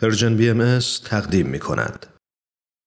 Persian 0.00 0.36
BMS 0.36 0.78
تقدیم 1.04 1.46
می 1.46 1.58
کند. 1.58 2.06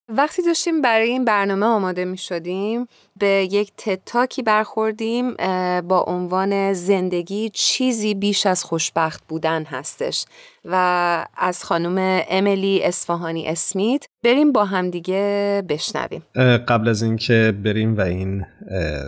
وقتی 0.10 0.42
داشتیم 0.42 0.81
برای 0.81 1.10
این 1.10 1.26
برنامه 1.26 1.65
آماده 1.65 2.06
می 2.06 2.18
شدیم 2.18 2.87
به 3.19 3.48
یک 3.52 3.72
TED 3.77 4.02
Talk 4.02 4.35
ی 4.35 4.44
برخوردیم 4.44 5.34
با 5.82 6.05
عنوان 6.08 6.74
زندگی 6.74 7.50
چیزی 7.54 8.13
بیش 8.13 8.46
از 8.46 8.63
خوشبخت 8.63 9.24
بودن 9.28 9.63
هستش 9.63 10.26
و 10.66 10.76
از 11.38 11.63
خانم 11.63 12.24
امیلی 12.29 12.84
اصفهانی 12.84 13.48
اسمیت 13.48 14.05
بریم 14.23 14.52
با 14.52 14.66
هم 14.66 14.89
دیگه 14.89 15.64
بشنویم 15.70 16.23
قبل 16.68 16.88
از 16.88 17.04
اینکه 17.04 17.54
بریم 17.64 17.98
و 17.98 18.02
این 18.02 18.46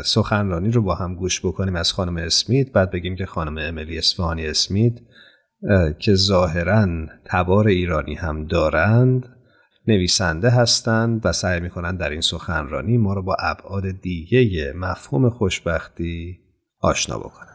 سخنرانی 0.05 0.71
رو 0.71 0.81
با 0.81 0.95
هم 0.95 1.15
گوش 1.15 1.45
بکنیم 1.45 1.75
از 1.75 1.93
خانم 1.93 2.17
اسمیت 2.17 2.71
بعد 2.71 2.91
بگیم 2.91 3.15
که 3.15 3.25
خانم 3.25 3.57
امیلی 3.57 3.97
اصفهانی 3.97 4.47
اسمیت 4.47 4.93
که 5.99 6.15
ظاهرا 6.15 6.87
تبار 7.25 7.67
ایرانی 7.67 8.15
هم 8.15 8.45
دارند 8.45 9.29
نویسنده 9.87 10.49
هستند 10.49 11.25
و 11.25 11.31
سعی 11.31 11.59
می‌کنند 11.59 11.99
در 11.99 12.09
این 12.09 12.21
سخنرانی 12.21 12.97
ما 12.97 13.13
رو 13.13 13.23
با 13.23 13.35
ابعاد 13.39 13.91
دیگه 14.01 14.73
مفهوم 14.75 15.29
خوشبختی 15.29 16.39
آشنا 16.79 17.17
بکنند 17.17 17.49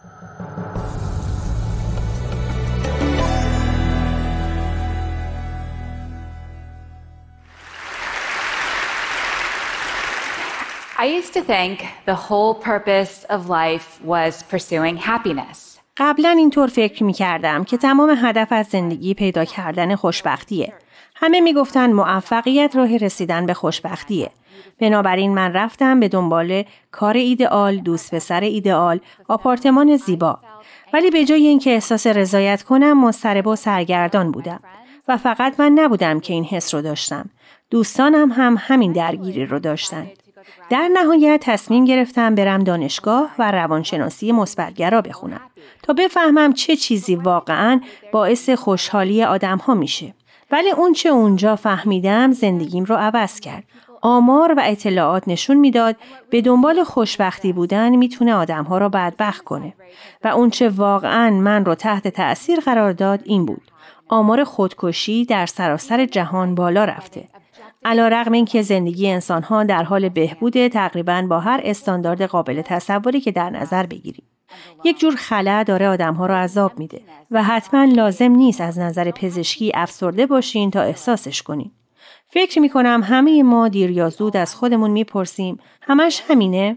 I 11.00 11.06
used 11.06 11.32
to 11.34 11.42
think 11.42 11.84
the 12.06 12.14
whole 12.16 12.54
purpose 12.54 13.24
of 13.30 13.48
life 13.48 14.00
was 14.02 14.42
pursuing 14.42 14.96
happiness. 14.96 15.77
قبلا 15.98 16.28
اینطور 16.28 16.68
فکر 16.68 17.04
می 17.04 17.12
کردم 17.12 17.64
که 17.64 17.76
تمام 17.76 18.14
هدف 18.22 18.48
از 18.50 18.66
زندگی 18.66 19.14
پیدا 19.14 19.44
کردن 19.44 19.96
خوشبختیه. 19.96 20.72
همه 21.14 21.40
می‌گفتند 21.40 21.94
موفقیت 21.94 22.76
راه 22.76 22.96
رسیدن 22.96 23.46
به 23.46 23.54
خوشبختیه. 23.54 24.30
بنابراین 24.80 25.34
من 25.34 25.52
رفتم 25.52 26.00
به 26.00 26.08
دنبال 26.08 26.64
کار 26.90 27.16
ایدئال، 27.16 27.76
دوست 27.76 28.14
پسر 28.14 28.40
ایدئال، 28.40 29.00
آپارتمان 29.28 29.96
زیبا. 29.96 30.38
ولی 30.92 31.10
به 31.10 31.24
جای 31.24 31.46
اینکه 31.46 31.70
احساس 31.70 32.06
رضایت 32.06 32.62
کنم 32.62 33.04
مضطرب 33.04 33.46
و 33.46 33.56
سرگردان 33.56 34.32
بودم 34.32 34.60
و 35.08 35.16
فقط 35.16 35.60
من 35.60 35.72
نبودم 35.72 36.20
که 36.20 36.32
این 36.32 36.44
حس 36.44 36.74
رو 36.74 36.82
داشتم. 36.82 37.30
دوستانم 37.70 38.32
هم 38.32 38.56
همین 38.58 38.92
درگیری 38.92 39.46
رو 39.46 39.58
داشتند. 39.58 40.10
در 40.70 40.88
نهایت 40.92 41.40
تصمیم 41.42 41.84
گرفتم 41.84 42.34
برم 42.34 42.64
دانشگاه 42.64 43.30
و 43.38 43.50
روانشناسی 43.50 44.32
مثبتگرا 44.32 45.02
بخونم 45.02 45.40
تا 45.82 45.92
بفهمم 45.92 46.52
چه 46.52 46.76
چیزی 46.76 47.14
واقعا 47.14 47.80
باعث 48.12 48.50
خوشحالی 48.50 49.24
آدم 49.24 49.58
ها 49.58 49.74
میشه. 49.74 50.14
ولی 50.50 50.70
اون 50.70 50.92
چه 50.92 51.08
اونجا 51.08 51.56
فهمیدم 51.56 52.32
زندگیم 52.32 52.84
رو 52.84 52.96
عوض 52.96 53.40
کرد. 53.40 53.64
آمار 54.02 54.54
و 54.56 54.60
اطلاعات 54.64 55.28
نشون 55.28 55.56
می‌داد 55.56 55.96
به 56.30 56.40
دنبال 56.40 56.84
خوشبختی 56.84 57.52
بودن 57.52 57.96
می‌تونه 57.96 58.34
آدمها 58.34 58.78
را 58.78 58.88
بدبخت 58.88 59.44
کنه 59.44 59.74
و 60.24 60.28
اونچه 60.28 60.68
واقعا 60.68 61.30
من 61.30 61.64
رو 61.64 61.74
تحت 61.74 62.08
تأثیر 62.08 62.60
قرار 62.60 62.92
داد 62.92 63.20
این 63.24 63.46
بود. 63.46 63.62
آمار 64.08 64.44
خودکشی 64.44 65.24
در 65.24 65.46
سراسر 65.46 66.06
جهان 66.06 66.54
بالا 66.54 66.84
رفته. 66.84 67.28
علا 67.88 68.08
رقم 68.08 68.32
این 68.32 68.44
که 68.44 68.62
زندگی 68.62 69.10
انسانها 69.10 69.64
در 69.64 69.82
حال 69.82 70.08
بهبود 70.08 70.68
تقریبا 70.68 71.22
با 71.22 71.40
هر 71.40 71.60
استاندارد 71.64 72.22
قابل 72.22 72.62
تصوری 72.62 73.20
که 73.20 73.32
در 73.32 73.50
نظر 73.50 73.86
بگیریم. 73.86 74.24
یک 74.84 74.98
جور 74.98 75.14
خلا 75.16 75.62
داره 75.62 75.88
آدمها 75.88 76.26
را 76.26 76.38
عذاب 76.38 76.78
میده 76.78 77.00
و 77.30 77.42
حتما 77.42 77.84
لازم 77.84 78.30
نیست 78.32 78.60
از 78.60 78.78
نظر 78.78 79.10
پزشکی 79.10 79.72
افسرده 79.74 80.26
باشین 80.26 80.70
تا 80.70 80.80
احساسش 80.80 81.42
کنین. 81.42 81.70
فکر 82.28 82.60
می 82.60 82.68
کنم 82.68 83.02
همه 83.04 83.42
ما 83.42 83.68
دیر 83.68 83.90
یا 83.90 84.08
زود 84.08 84.36
از 84.36 84.54
خودمون 84.54 84.90
می‌پرسیم 84.90 85.58
همش 85.82 86.22
همینه 86.28 86.76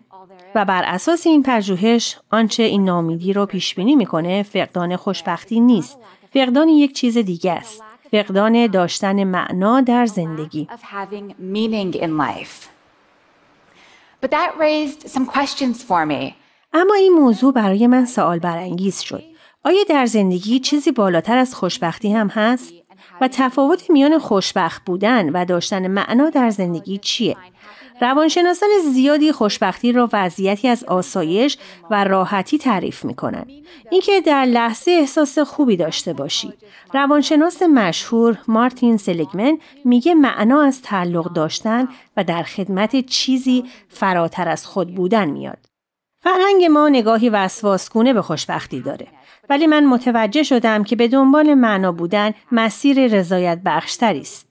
و 0.55 0.65
بر 0.65 0.83
اساس 0.85 1.27
این 1.27 1.43
پژوهش 1.43 2.17
آنچه 2.31 2.63
این 2.63 2.85
نامیدی 2.85 3.33
رو 3.33 3.45
پیش 3.45 3.75
بینی 3.75 3.95
می‌کنه 3.95 4.43
فقدان 4.43 4.95
خوشبختی 4.95 5.59
نیست 5.59 5.99
فقدان 6.33 6.69
یک 6.69 6.93
چیز 6.93 7.17
دیگه 7.17 7.51
است 7.51 7.83
فقدان 8.11 8.67
داشتن 8.67 9.23
معنا 9.23 9.81
در 9.81 10.05
زندگی 10.05 10.67
اما 16.73 16.93
این 16.93 17.13
موضوع 17.13 17.53
برای 17.53 17.87
من 17.87 18.05
سوال 18.05 18.39
برانگیز 18.39 18.99
شد. 18.99 19.23
آیا 19.63 19.83
در 19.89 20.05
زندگی 20.05 20.59
چیزی 20.59 20.91
بالاتر 20.91 21.37
از 21.37 21.55
خوشبختی 21.55 22.13
هم 22.13 22.27
هست؟ 22.27 22.73
و 23.21 23.27
تفاوت 23.27 23.89
میان 23.89 24.19
خوشبخت 24.19 24.85
بودن 24.85 25.29
و 25.29 25.45
داشتن 25.45 25.87
معنا 25.87 26.29
در 26.29 26.49
زندگی 26.49 26.97
چیه؟ 26.97 27.35
روانشناسان 28.01 28.69
زیادی 28.93 29.31
خوشبختی 29.31 29.91
را 29.91 30.09
وضعیتی 30.13 30.67
از 30.67 30.83
آسایش 30.83 31.57
و 31.89 32.03
راحتی 32.03 32.57
تعریف 32.57 33.05
می 33.05 33.13
کنند. 33.13 33.51
اینکه 33.91 34.21
در 34.21 34.45
لحظه 34.45 34.91
احساس 34.91 35.39
خوبی 35.39 35.77
داشته 35.77 36.13
باشی. 36.13 36.53
روانشناس 36.93 37.61
مشهور 37.61 38.37
مارتین 38.47 38.97
سلیگمن 38.97 39.57
میگه 39.85 40.13
معنا 40.13 40.61
از 40.61 40.81
تعلق 40.81 41.33
داشتن 41.33 41.87
و 42.17 42.23
در 42.23 42.43
خدمت 42.43 43.05
چیزی 43.05 43.65
فراتر 43.89 44.49
از 44.49 44.65
خود 44.65 44.95
بودن 44.95 45.29
میاد. 45.29 45.57
فرهنگ 46.23 46.63
ما 46.63 46.89
نگاهی 46.89 47.29
وسواسگونه 47.29 48.13
به 48.13 48.21
خوشبختی 48.21 48.81
داره. 48.81 49.07
ولی 49.49 49.67
من 49.67 49.85
متوجه 49.85 50.43
شدم 50.43 50.83
که 50.83 50.95
به 50.95 51.07
دنبال 51.07 51.53
معنا 51.53 51.91
بودن 51.91 52.33
مسیر 52.51 53.07
رضایت 53.07 53.61
بخشتری 53.65 54.19
است. 54.19 54.50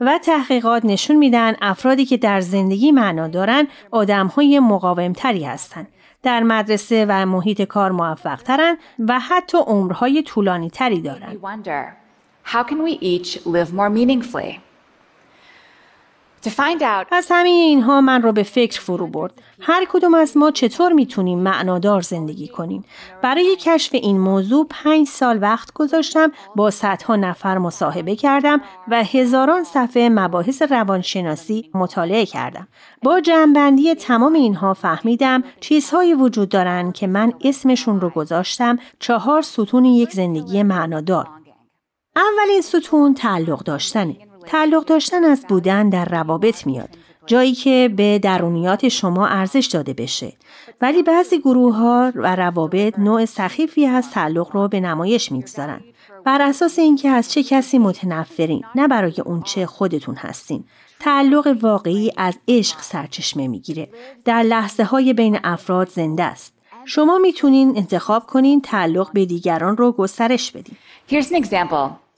و 0.00 0.18
تحقیقات 0.18 0.84
نشون 0.84 1.16
میدن 1.16 1.54
افرادی 1.62 2.04
که 2.04 2.16
در 2.16 2.40
زندگی 2.40 2.92
معنا 2.92 3.28
دارن 3.28 3.66
آدمهای 3.90 4.60
مقاومتری 4.60 5.44
هستند. 5.44 5.88
در 6.22 6.42
مدرسه 6.42 7.06
و 7.08 7.26
محیط 7.26 7.62
کار 7.62 7.90
موفق 7.90 8.42
ترن 8.42 8.76
و 8.98 9.20
حتی 9.20 9.58
عمرهای 9.58 10.22
طولانی 10.22 10.70
تری 10.70 11.00
دارن. 11.00 11.36
از 17.10 17.26
همه 17.30 17.48
اینها 17.48 18.00
من 18.00 18.22
رو 18.22 18.32
به 18.32 18.42
فکر 18.42 18.80
فرو 18.80 19.06
برد. 19.06 19.42
هر 19.60 19.86
کدوم 19.88 20.14
از 20.14 20.36
ما 20.36 20.50
چطور 20.50 20.92
می‌تونیم 20.92 21.38
معنادار 21.38 22.00
زندگی 22.00 22.48
کنیم؟ 22.48 22.84
برای 23.22 23.56
کشف 23.60 23.94
این 23.94 24.18
موضوع 24.20 24.66
پنج 24.70 25.06
سال 25.06 25.42
وقت 25.42 25.72
گذاشتم 25.72 26.32
با 26.56 26.70
صدها 26.70 27.16
نفر 27.16 27.58
مصاحبه 27.58 28.16
کردم 28.16 28.60
و 28.88 29.04
هزاران 29.04 29.64
صفحه 29.64 30.08
مباحث 30.08 30.62
روانشناسی 30.62 31.70
مطالعه 31.74 32.26
کردم. 32.26 32.68
با 33.02 33.20
جمعبندی 33.20 33.94
تمام 33.94 34.32
اینها 34.32 34.74
فهمیدم 34.74 35.44
چیزهایی 35.60 36.14
وجود 36.14 36.48
دارند 36.48 36.92
که 36.92 37.06
من 37.06 37.32
اسمشون 37.40 38.00
رو 38.00 38.10
گذاشتم 38.10 38.78
چهار 38.98 39.42
ستون 39.42 39.84
یک 39.84 40.10
زندگی 40.10 40.62
معنادار. 40.62 41.28
اولین 42.16 42.60
ستون 42.60 43.14
تعلق 43.14 43.62
داشتنه. 43.62 44.29
تعلق 44.46 44.84
داشتن 44.84 45.24
از 45.24 45.44
بودن 45.48 45.88
در 45.88 46.04
روابط 46.04 46.66
میاد. 46.66 46.88
جایی 47.26 47.54
که 47.54 47.90
به 47.96 48.18
درونیات 48.18 48.88
شما 48.88 49.26
ارزش 49.26 49.66
داده 49.66 49.92
بشه. 49.92 50.32
ولی 50.80 51.02
بعضی 51.02 51.38
گروه 51.38 51.76
ها 51.76 52.12
و 52.14 52.36
روابط 52.36 52.98
نوع 52.98 53.24
سخیفی 53.24 53.86
از 53.86 54.10
تعلق 54.10 54.48
رو 54.52 54.68
به 54.68 54.80
نمایش 54.80 55.32
می‌گذارن. 55.32 55.80
بر 56.24 56.42
اساس 56.42 56.78
اینکه 56.78 57.08
از 57.08 57.32
چه 57.32 57.42
کسی 57.42 57.78
متنفرین 57.78 58.64
نه 58.74 58.88
برای 58.88 59.20
اون 59.24 59.42
چه 59.42 59.66
خودتون 59.66 60.14
هستین. 60.14 60.64
تعلق 61.00 61.56
واقعی 61.62 62.12
از 62.16 62.38
عشق 62.48 62.80
سرچشمه 62.80 63.48
می‌گیره. 63.48 63.88
در 64.24 64.42
لحظه 64.42 64.84
های 64.84 65.12
بین 65.12 65.38
افراد 65.44 65.88
زنده 65.88 66.22
است. 66.22 66.54
شما 66.84 67.18
می‌تونین 67.18 67.76
انتخاب 67.76 68.26
کنین 68.26 68.60
تعلق 68.60 69.12
به 69.12 69.26
دیگران 69.26 69.76
رو 69.76 69.92
گسترش 69.92 70.52
بدین. 70.52 70.76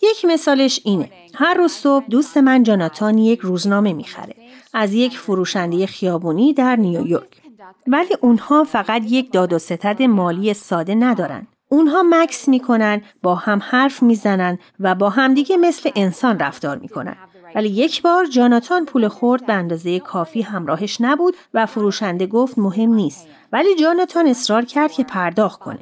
یک 0.03 0.25
مثالش 0.25 0.81
اینه. 0.85 1.11
هر 1.35 1.55
روز 1.55 1.73
صبح 1.73 2.05
دوست 2.11 2.37
من 2.37 2.63
جاناتان 2.63 3.19
یک 3.19 3.41
روزنامه 3.41 3.93
می‌خره. 3.93 4.35
از 4.75 4.95
یک 4.95 5.19
فروشنده 5.19 5.87
خیابونی 5.87 6.53
در 6.53 6.77
نیویورک. 6.77 7.43
ولی 7.87 8.17
اونها 8.21 8.65
فقط 8.65 9.03
یک 9.09 9.33
داد 9.33 9.53
و 9.53 9.59
ستد 9.59 10.03
مالی 10.03 10.55
ساده 10.55 10.95
ندارن. 10.95 11.47
اونها 11.69 12.03
مکس 12.03 12.49
می‌کنن، 12.49 13.03
با 13.23 13.35
هم 13.35 13.61
حرف 13.63 14.03
می‌زنن 14.03 14.59
و 14.81 14.95
با 14.95 15.11
همدیگه 15.11 15.57
مثل 15.57 15.91
انسان 15.97 16.39
رفتار 16.39 16.79
می‌کنن. 16.79 17.17
ولی 17.55 17.69
یک 17.69 18.03
بار 18.03 18.27
جاناتان 18.27 18.85
پول 18.85 19.09
خورد 19.09 19.47
به 19.47 19.53
اندازه 19.53 20.01
کافی 20.01 20.43
همراهش 20.43 21.01
نبود 21.01 21.37
و 21.55 21.67
فروشنده 21.67 22.27
گفت 22.27 22.59
مهم 22.59 22.95
نیست. 22.95 23.29
ولی 23.53 23.75
جاناتان 23.75 24.27
اصرار 24.27 24.65
کرد 24.65 24.93
که 24.93 25.05
پرداخت 25.05 25.61
کنه. 25.61 25.79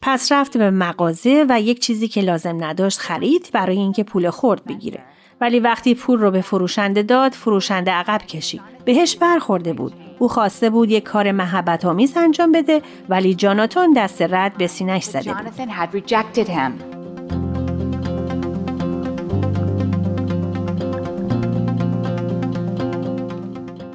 پس 0.00 0.32
رفت 0.32 0.56
به 0.56 0.70
مغازه 0.70 1.46
و 1.48 1.60
یک 1.60 1.80
چیزی 1.80 2.08
که 2.08 2.20
لازم 2.20 2.64
نداشت 2.64 2.98
خرید 2.98 3.50
برای 3.52 3.78
اینکه 3.78 4.04
پول 4.04 4.30
خورد 4.30 4.64
بگیره. 4.64 5.00
ولی 5.40 5.60
وقتی 5.60 5.94
پول 5.94 6.20
رو 6.20 6.30
به 6.30 6.40
فروشنده 6.40 7.02
داد 7.02 7.32
فروشنده 7.32 7.90
عقب 7.90 8.22
کشید. 8.26 8.60
بهش 8.84 9.16
برخورده 9.16 9.72
بود. 9.72 9.92
او 10.18 10.28
خواسته 10.28 10.70
بود 10.70 10.90
یک 10.90 11.04
کار 11.04 11.32
محبت 11.32 11.84
آمیز 11.84 12.16
انجام 12.16 12.52
بده 12.52 12.82
ولی 13.08 13.34
جاناتون 13.34 13.92
دست 13.92 14.22
رد 14.22 14.56
به 14.56 14.66
سینش 14.66 15.04
زده 15.04 15.32
بود. 15.34 15.52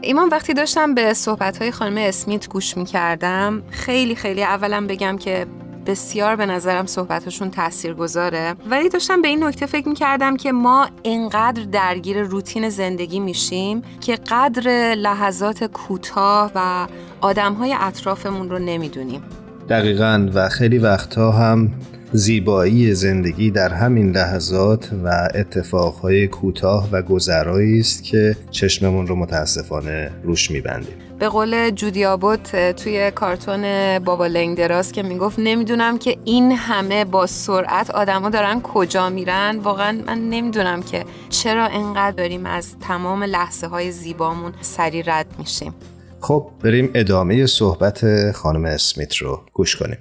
ایمان 0.01 0.29
وقتی 0.29 0.53
داشتم 0.53 0.95
به 0.95 1.13
صحبتهای 1.13 1.71
خانم 1.71 1.97
اسمیت 1.97 2.49
گوش 2.49 2.77
می‌کردم 2.77 3.63
خیلی 3.69 4.15
خیلی 4.15 4.43
اولم 4.43 4.87
بگم 4.87 5.17
که 5.17 5.47
بسیار 5.89 6.35
به 6.35 6.45
نظرم 6.45 6.85
صحبتشون 6.85 7.51
تأثیر 7.51 7.93
گذاره 7.93 8.55
ولی 8.69 8.89
داشتم 8.89 9.21
به 9.21 9.27
این 9.27 9.43
نکته 9.43 9.65
فکر 9.65 9.89
می 9.89 9.95
کردم 9.95 10.37
که 10.37 10.51
ما 10.51 10.87
انقدر 11.05 11.63
درگیر 11.63 12.21
روتین 12.21 12.69
زندگی 12.69 13.19
میشیم 13.19 13.81
که 14.01 14.15
قدر 14.15 14.95
لحظات 14.95 15.63
کوتاه 15.63 16.51
و 16.55 16.87
آدمهای 17.21 17.75
اطرافمون 17.79 18.49
رو 18.49 18.59
نمی‌دونیم. 18.59 19.21
دقیقا 19.69 20.29
و 20.33 20.49
خیلی 20.49 20.77
وقتها 20.77 21.31
هم 21.31 21.71
زیبایی 22.13 22.93
زندگی 22.93 23.51
در 23.51 23.73
همین 23.73 24.11
لحظات 24.11 24.89
و 25.03 25.29
اتفاقهای 25.35 26.27
کوتاه 26.27 26.89
و 26.91 27.01
گذرایی 27.01 27.79
است 27.79 28.03
که 28.03 28.35
چشممون 28.51 29.07
رو 29.07 29.15
متاسفانه 29.15 30.11
روش 30.23 30.51
میبندیم. 30.51 31.08
به 31.19 31.29
قول 31.29 31.69
جودی 31.69 32.05
آبوت 32.05 32.71
توی 32.71 33.11
کارتون 33.11 33.99
بابا 33.99 34.27
لنگدراس 34.27 34.91
که 34.91 35.03
می‌گفت 35.03 35.39
نمی‌دونم 35.39 35.97
که 35.97 36.17
این 36.25 36.51
همه 36.51 37.05
با 37.05 37.25
سرعت 37.25 37.89
آدما 37.89 38.29
دارن 38.29 38.61
کجا 38.61 39.09
میرن. 39.09 39.59
واقعا 39.59 40.01
من 40.07 40.29
نمی‌دونم 40.29 40.81
که 40.81 41.05
چرا 41.29 41.65
انقدر 41.65 42.11
داریم 42.11 42.45
از 42.45 42.79
تمام 42.79 43.23
لحظه 43.23 43.67
های 43.67 43.91
زیبامون 43.91 44.53
سری 44.61 45.03
رد 45.03 45.25
میشیم. 45.39 45.73
خب 46.21 46.49
بریم 46.63 46.91
ادامه 46.93 47.45
صحبت 47.45 48.31
خانم 48.31 48.65
اسمیت 48.65 49.15
رو 49.15 49.41
گوش 49.53 49.75
کنیم. 49.75 49.97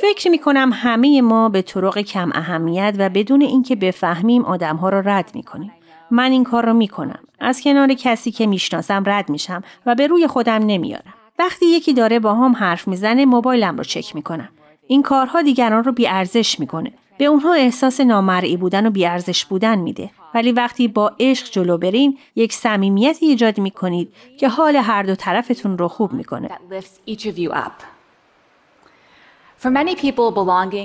فکر 0.00 0.30
می 0.30 0.38
کنم 0.38 0.70
همه 0.72 1.22
ما 1.22 1.48
به 1.48 1.62
طرق 1.62 1.98
کم 1.98 2.30
اهمیت 2.34 2.94
و 2.98 3.08
بدون 3.08 3.40
اینکه 3.40 3.76
بفهمیم 3.76 4.44
آدم 4.44 4.76
ها 4.76 4.88
را 4.88 5.00
رد 5.00 5.30
می 5.34 5.42
کنیم. 5.42 5.72
من 6.10 6.30
این 6.30 6.44
کار 6.44 6.64
را 6.64 6.72
می 6.72 6.88
کنم. 6.88 7.18
از 7.40 7.60
کنار 7.60 7.94
کسی 7.94 8.30
که 8.30 8.46
می‌شناسم 8.46 9.02
رد 9.06 9.28
میشم 9.28 9.62
و 9.86 9.94
به 9.94 10.06
روی 10.06 10.26
خودم 10.26 10.66
نمیارم. 10.66 11.14
وقتی 11.38 11.66
یکی 11.66 11.92
داره 11.92 12.18
با 12.18 12.34
هم 12.34 12.52
حرف 12.52 12.88
می‌زنه 12.88 13.24
موبایلم 13.24 13.76
رو 13.76 13.84
چک 13.84 14.14
می‌کنم. 14.14 14.48
این 14.86 15.02
کارها 15.02 15.42
دیگران 15.42 15.84
رو 15.84 15.92
بیارزش 15.92 16.60
می‌کنه. 16.60 16.92
به 17.18 17.24
اونها 17.24 17.52
احساس 17.52 18.00
نامرئی 18.00 18.56
بودن 18.56 18.86
و 18.86 18.90
بیارزش 18.90 19.44
بودن 19.44 19.78
میده. 19.78 20.10
ولی 20.34 20.52
وقتی 20.52 20.88
با 20.88 21.12
عشق 21.20 21.50
جلو 21.50 21.78
برین 21.78 22.18
یک 22.36 22.52
صمیمیتی 22.52 23.26
ایجاد 23.26 23.58
می‌کنید 23.58 24.12
که 24.38 24.48
حال 24.48 24.76
هر 24.76 25.02
دو 25.02 25.14
طرفتون 25.14 25.78
رو 25.78 25.88
خوب 25.88 26.12
می‌کنه. 26.12 26.48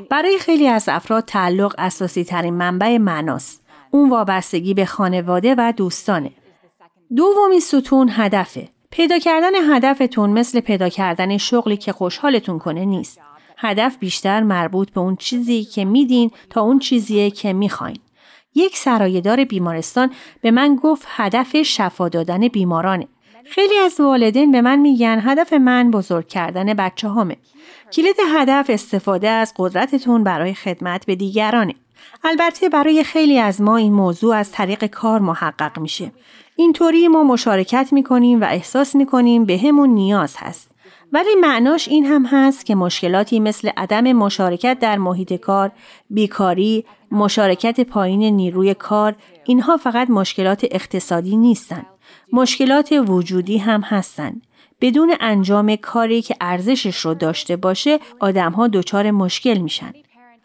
برای 0.10 0.40
خیلی 0.40 0.68
از 0.68 0.90
افراد 0.90 1.26
تعلق 1.26 1.76
اساسی 1.78 2.24
ترین 2.24 2.54
منبع 2.54 2.98
معناست. 2.98 3.61
اون 3.92 4.10
وابستگی 4.10 4.74
به 4.74 4.86
خانواده 4.86 5.56
و 5.58 5.74
دوستانه. 5.78 6.32
دومی 7.16 7.60
ستون 7.60 8.10
هدفه. 8.12 8.70
پیدا 8.92 9.20
کردن 9.20 9.76
هدفتون 9.76 10.30
مثل 10.30 10.60
پیدا 10.60 10.90
کردن 10.90 11.38
شغلی 11.38 11.78
که 11.78 11.92
خوشحالتون 11.92 12.60
کنه 12.60 12.86
نیست. 12.86 13.20
هدف 13.58 13.98
بیشتر 13.98 14.44
مربوط 14.44 14.92
به 14.92 15.02
اون 15.02 15.16
چیزی 15.16 15.64
که 15.64 15.86
میدین 15.86 16.32
تا 16.50 16.62
اون 16.62 16.80
چیزیه 16.80 17.32
که 17.32 17.54
می‌خواین. 17.54 18.00
یک 18.56 18.78
سرایدار 18.78 19.44
بیمارستان 19.44 20.12
به 20.42 20.52
من 20.52 20.76
گفت 20.76 21.06
هدف 21.08 21.62
شفا 21.62 22.10
دادن 22.10 22.48
بیمارانه. 22.48 23.08
خیلی 23.46 23.78
از 23.78 24.00
والدین 24.00 24.52
به 24.52 24.62
من 24.62 24.80
میگن 24.80 25.20
هدف 25.24 25.54
من 25.54 25.92
بزرگ 25.92 26.28
کردن 26.28 26.74
بچه 26.74 27.10
همه. 27.10 27.38
کلید 27.94 28.16
هدف 28.36 28.66
استفاده 28.70 29.30
از 29.30 29.54
قدرتتون 29.58 30.24
برای 30.24 30.54
خدمت 30.54 31.06
به 31.06 31.16
دیگرانه. 31.16 31.76
البته 32.24 32.70
برای 32.70 33.04
خیلی 33.04 33.40
از 33.40 33.62
ما 33.62 33.78
این 33.78 33.94
موضوع 33.94 34.36
از 34.36 34.52
طریق 34.52 34.86
کار 34.86 35.20
محقق 35.20 35.80
میشه. 35.80 36.12
اینطوری 36.56 37.08
ما 37.08 37.24
مشارکت 37.24 37.90
می‌کنیم 37.92 38.42
و 38.42 38.44
احساس 38.44 38.96
می‌کنیم 38.96 39.46
به 39.46 39.58
همون 39.58 39.90
نیاز 39.90 40.36
هست. 40.38 40.72
ولی 41.14 41.36
معناش 41.42 41.88
این 41.88 42.06
هم 42.06 42.26
هست 42.26 42.66
که 42.66 42.76
مشکلاتی 42.76 43.40
مثل 43.40 43.70
عدم 43.78 44.14
مشارکت 44.14 44.78
در 44.80 44.98
محیط 44.98 45.34
کار، 45.34 45.72
بیکاری، 46.10 46.86
مشارکت 47.12 47.82
پایین 47.82 48.24
نیروی 48.24 48.74
کار، 48.74 49.16
اینها 49.46 49.78
فقط 49.78 50.10
مشکلات 50.10 50.66
اقتصادی 50.72 51.38
نیستند. 51.38 51.86
مشکلات 52.34 52.92
وجودی 53.08 53.58
هم 53.58 53.82
هستند. 53.82 54.42
بدون 54.82 55.16
انجام 55.20 55.76
کاری 55.76 56.22
که 56.22 56.36
ارزشش 56.42 56.98
رو 56.98 57.14
داشته 57.14 57.56
باشه 57.56 58.00
آدمها 58.20 58.68
دچار 58.68 59.12
مشکل 59.12 59.58
میشن. 59.58 59.94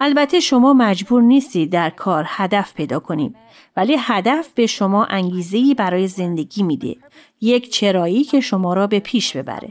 البته 0.01 0.41
شما 0.41 0.73
مجبور 0.73 1.23
نیستید 1.23 1.73
در 1.73 1.91
کار 1.91 2.25
هدف 2.29 2.75
پیدا 2.75 2.99
کنید 2.99 3.37
ولی 3.77 3.97
هدف 4.01 4.49
به 4.55 4.67
شما 4.67 5.05
انگیزه‌ای 5.05 5.75
برای 5.75 6.09
زندگی 6.09 6.63
میده. 6.63 6.97
یک 7.41 7.73
چرایی 7.73 8.25
که 8.25 8.41
شما 8.41 8.75
را 8.75 8.87
به 8.87 9.01
پیش 9.01 9.37
ببره. 9.37 9.69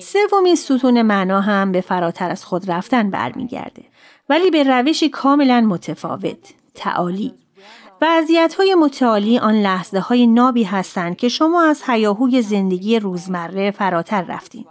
سومین 0.00 0.54
ستون 0.54 1.02
معنا 1.02 1.40
هم 1.40 1.72
به 1.72 1.80
فراتر 1.80 2.30
از 2.30 2.44
خود 2.44 2.70
رفتن 2.70 3.10
برمیگرده. 3.10 3.82
ولی 4.28 4.50
به 4.50 4.62
روشی 4.62 5.08
کاملا 5.08 5.60
متفاوت. 5.60 6.54
تعالی. 6.74 7.34
وضعیت 8.00 8.54
های 8.54 8.74
متعالی 8.74 9.38
آن 9.38 9.54
لحظه 9.54 10.00
های 10.00 10.26
نابی 10.26 10.64
هستند 10.64 11.16
که 11.16 11.28
شما 11.28 11.62
از 11.62 11.82
حیاهوی 11.82 12.42
زندگی 12.42 12.98
روزمره 12.98 13.70
فراتر 13.70 14.22
رفتین. 14.22 14.64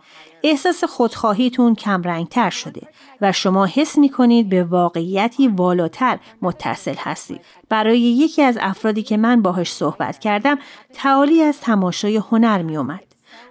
احساس 0.44 0.84
خودخواهیتون 0.84 1.76
کمرنگتر 1.76 2.50
شده 2.50 2.82
و 3.22 3.32
شما 3.32 3.66
حس 3.66 3.98
می 3.98 4.10
کنید 4.10 4.50
به 4.50 4.64
واقعیتی 4.64 5.48
والاتر 5.48 6.20
متصل 6.42 6.96
هستید. 6.98 7.42
برای 7.70 8.00
یکی 8.00 8.42
از 8.42 8.58
افرادی 8.62 9.04
که 9.04 9.18
من 9.18 9.42
باهاش 9.42 9.74
صحبت 9.74 10.20
کردم 10.20 10.58
تعالی 10.94 11.42
از 11.42 11.60
تماشای 11.60 12.18
هنر 12.18 12.62
می 12.62 12.78
اومد. 12.78 13.04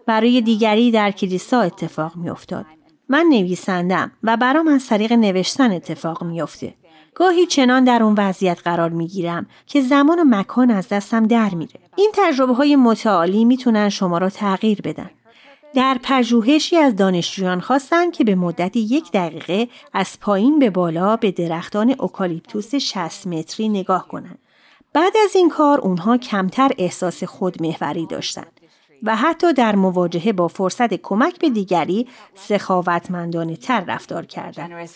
برای 0.06 0.40
دیگری 0.40 0.90
در 0.90 1.10
کلیسا 1.10 1.60
اتفاق 1.60 2.16
می 2.16 2.30
افتاد. 2.30 2.66
من 3.08 3.24
نویسندم 3.30 4.12
و 4.22 4.36
برام 4.36 4.68
از 4.68 4.86
طریق 4.86 5.12
نوشتن 5.12 5.72
اتفاق 5.72 6.24
میافته. 6.24 6.74
گاهی 7.18 7.46
چنان 7.46 7.84
در 7.84 8.02
اون 8.02 8.14
وضعیت 8.18 8.60
قرار 8.64 8.90
می‌گیرم 8.90 9.46
که 9.66 9.80
زمان 9.80 10.18
و 10.18 10.24
مکان 10.26 10.70
از 10.70 10.88
دستم 10.88 11.26
در 11.26 11.50
میره. 11.50 11.80
این 11.96 12.10
تجربه 12.14 12.54
های 12.54 12.76
متعالی 12.76 13.44
می‌تونن 13.44 13.88
شما 13.88 14.18
را 14.18 14.30
تغییر 14.30 14.80
بدن. 14.80 15.10
در 15.74 15.98
پژوهشی 16.02 16.76
از 16.76 16.96
دانشجویان 16.96 17.60
خواستند 17.60 18.12
که 18.12 18.24
به 18.24 18.34
مدت 18.34 18.76
یک 18.76 19.12
دقیقه 19.12 19.68
از 19.92 20.20
پایین 20.20 20.58
به 20.58 20.70
بالا 20.70 21.16
به 21.16 21.30
درختان 21.30 21.94
اوکالیپتوس 21.98 22.74
60 22.74 23.26
متری 23.26 23.68
نگاه 23.68 24.08
کنند. 24.08 24.38
بعد 24.92 25.12
از 25.24 25.36
این 25.36 25.48
کار 25.48 25.80
اونها 25.80 26.16
کمتر 26.16 26.70
احساس 26.78 27.24
خودمحوری 27.24 28.06
داشتند 28.06 28.60
و 29.02 29.16
حتی 29.16 29.52
در 29.52 29.76
مواجهه 29.76 30.32
با 30.32 30.48
فرصت 30.48 30.94
کمک 30.94 31.38
به 31.38 31.50
دیگری 31.50 32.06
سخاوتمندانه 32.34 33.56
تر 33.56 33.80
رفتار 33.80 34.26
کردند. 34.26 34.88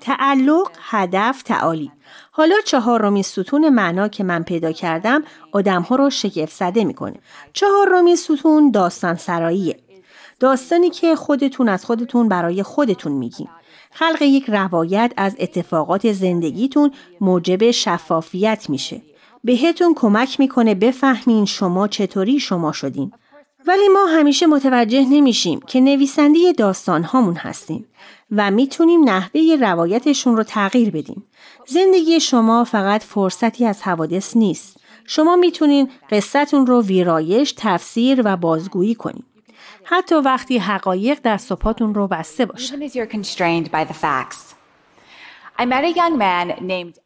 تعلق، 0.00 0.70
هدف، 0.90 1.42
تعالی. 1.42 1.92
حالا 2.30 2.54
چهارمین 2.64 3.22
ستون 3.22 3.68
معنا 3.68 4.08
که 4.08 4.24
من 4.24 4.42
پیدا 4.42 4.72
کردم 4.72 5.22
آدمها 5.52 5.96
رو 5.96 6.10
شگفت 6.10 6.52
زده 6.52 6.84
می‌کنه. 6.84 7.14
چهارمین 7.52 8.16
ستون 8.16 8.70
داستان 8.70 9.14
سراییه. 9.14 9.78
داستانی 10.40 10.90
که 10.90 11.16
خودتون 11.16 11.68
از 11.68 11.84
خودتون 11.84 12.28
برای 12.28 12.62
خودتون 12.62 13.12
میگین. 13.12 13.48
خلق 13.90 14.22
یک 14.22 14.44
روایت 14.48 15.12
از 15.16 15.36
اتفاقات 15.38 16.12
زندگیتون 16.12 16.90
موجب 17.20 17.70
شفافیت 17.70 18.66
میشه. 18.70 19.02
بهتون 19.44 19.94
کمک 19.94 20.40
می‌کنه 20.40 20.74
بفهمین 20.74 21.44
شما 21.44 21.88
چطوری 21.88 22.40
شما 22.40 22.72
شدین. 22.72 23.12
ولی 23.66 23.88
ما 23.88 24.06
همیشه 24.06 24.46
متوجه 24.46 25.06
نمیشیم 25.10 25.60
که 25.60 25.80
نویسنده 25.80 26.52
داستان 26.52 27.04
هامون 27.04 27.36
هستیم 27.36 27.86
و 28.30 28.50
می‌تونیم 28.50 29.04
نحوه 29.04 29.56
روایتشون 29.60 30.36
رو 30.36 30.42
تغییر 30.42 30.90
بدیم. 30.90 31.24
زندگی 31.66 32.20
شما 32.20 32.64
فقط 32.64 33.02
فرصتی 33.02 33.66
از 33.66 33.82
حوادث 33.82 34.36
نیست. 34.36 34.76
شما 35.04 35.36
می‌تونین 35.36 35.90
قصتون 36.10 36.66
رو 36.66 36.82
ویرایش، 36.82 37.54
تفسیر 37.58 38.22
و 38.24 38.36
بازگویی 38.36 38.94
کنید. 38.94 39.24
حتی 39.84 40.14
وقتی 40.14 40.58
حقایق 40.58 41.18
در 41.22 41.36
صبحاتون 41.36 41.94
رو 41.94 42.08
بسته 42.08 42.46
باشه. 42.46 42.76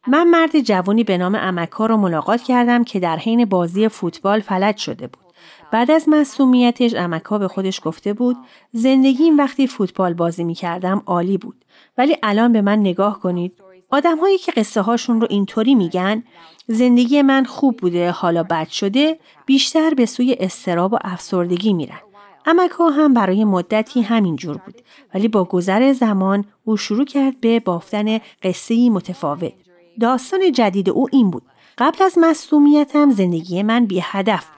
من 0.07 0.27
مرد 0.27 0.59
جوانی 0.59 1.03
به 1.03 1.17
نام 1.17 1.35
امکا 1.35 1.85
رو 1.85 1.97
ملاقات 1.97 2.41
کردم 2.41 2.83
که 2.83 2.99
در 2.99 3.17
حین 3.17 3.45
بازی 3.45 3.87
فوتبال 3.87 4.39
فلج 4.39 4.77
شده 4.77 5.07
بود. 5.07 5.26
بعد 5.71 5.91
از 5.91 6.05
مسئولیتش 6.07 6.93
امکا 6.95 7.37
به 7.37 7.47
خودش 7.47 7.81
گفته 7.83 8.13
بود 8.13 8.37
زندگیم 8.71 9.37
وقتی 9.37 9.67
فوتبال 9.67 10.13
بازی 10.13 10.43
می 10.43 10.53
کردم 10.53 11.03
عالی 11.05 11.37
بود 11.37 11.65
ولی 11.97 12.17
الان 12.23 12.53
به 12.53 12.61
من 12.61 12.79
نگاه 12.79 13.19
کنید 13.19 13.53
آدم 13.89 14.17
هایی 14.17 14.37
که 14.37 14.51
قصه 14.51 14.81
هاشون 14.81 15.21
رو 15.21 15.27
اینطوری 15.29 15.75
میگن 15.75 16.23
زندگی 16.67 17.21
من 17.21 17.43
خوب 17.43 17.77
بوده 17.77 18.11
حالا 18.11 18.43
بد 18.43 18.67
شده 18.67 19.19
بیشتر 19.45 19.93
به 19.93 20.05
سوی 20.05 20.37
استراب 20.39 20.93
و 20.93 20.97
افسردگی 21.01 21.73
میرن 21.73 21.99
امکا 22.47 22.89
هم 22.89 23.13
برای 23.13 23.43
مدتی 23.43 24.01
همین 24.01 24.35
جور 24.35 24.57
بود 24.57 24.81
ولی 25.13 25.27
با 25.27 25.43
گذر 25.43 25.93
زمان 25.93 26.45
او 26.63 26.77
شروع 26.77 27.05
کرد 27.05 27.39
به 27.39 27.59
بافتن 27.59 28.19
قصه 28.43 28.89
متفاوت. 28.89 29.53
داستان 29.99 30.51
جدید 30.51 30.89
او 30.89 31.07
این 31.11 31.31
بود. 31.31 31.43
قبل 31.77 32.03
از 32.03 32.17
مصومیتم 32.17 33.11
زندگی 33.11 33.63
من 33.63 33.85
بی 33.85 33.99
هدف 34.03 34.45
بود. 34.49 34.56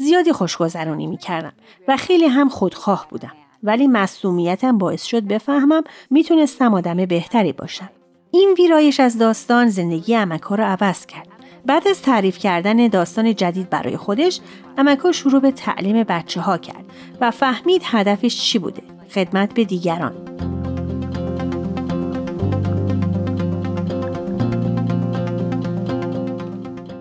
زیادی 0.00 0.32
خوشگذرانی 0.32 1.06
می 1.06 1.16
کردم 1.16 1.52
و 1.88 1.96
خیلی 1.96 2.26
هم 2.26 2.48
خودخواه 2.48 3.06
بودم. 3.10 3.32
ولی 3.62 3.86
مصومیتم 3.86 4.78
باعث 4.78 5.04
شد 5.04 5.22
بفهمم 5.22 5.82
می‌تونستم 6.10 6.74
آدم 6.74 7.06
بهتری 7.06 7.52
باشم. 7.52 7.90
این 8.30 8.54
ویرایش 8.58 9.00
از 9.00 9.18
داستان 9.18 9.68
زندگی 9.68 10.16
امکا 10.16 10.54
را 10.54 10.66
عوض 10.66 11.06
کرد. 11.06 11.28
بعد 11.66 11.88
از 11.88 12.02
تعریف 12.02 12.38
کردن 12.38 12.88
داستان 12.88 13.34
جدید 13.34 13.70
برای 13.70 13.96
خودش، 13.96 14.40
امکا 14.78 15.12
شروع 15.12 15.40
به 15.40 15.50
تعلیم 15.50 16.02
بچه 16.02 16.40
ها 16.40 16.58
کرد 16.58 16.84
و 17.20 17.30
فهمید 17.30 17.82
هدفش 17.84 18.40
چی 18.40 18.58
بوده. 18.58 18.82
خدمت 19.14 19.54
به 19.54 19.64
دیگران. 19.64 20.14